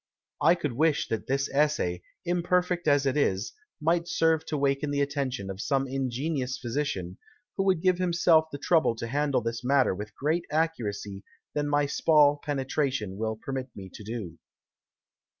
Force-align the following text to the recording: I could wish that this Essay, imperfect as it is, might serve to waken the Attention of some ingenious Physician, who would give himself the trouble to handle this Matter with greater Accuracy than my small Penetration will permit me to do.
I 0.41 0.55
could 0.55 0.71
wish 0.73 1.07
that 1.09 1.27
this 1.27 1.47
Essay, 1.53 2.01
imperfect 2.25 2.87
as 2.87 3.05
it 3.05 3.15
is, 3.15 3.53
might 3.79 4.07
serve 4.07 4.43
to 4.47 4.57
waken 4.57 4.89
the 4.89 4.99
Attention 4.99 5.47
of 5.51 5.61
some 5.61 5.87
ingenious 5.87 6.57
Physician, 6.57 7.19
who 7.55 7.63
would 7.65 7.83
give 7.83 7.99
himself 7.99 8.47
the 8.51 8.57
trouble 8.57 8.95
to 8.95 9.05
handle 9.05 9.41
this 9.41 9.63
Matter 9.63 9.93
with 9.93 10.15
greater 10.15 10.47
Accuracy 10.49 11.23
than 11.53 11.69
my 11.69 11.85
small 11.85 12.37
Penetration 12.43 13.15
will 13.17 13.35
permit 13.35 13.69
me 13.75 13.91
to 13.93 14.03
do. 14.03 14.39